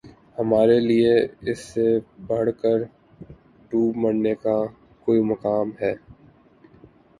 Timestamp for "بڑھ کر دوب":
2.27-3.97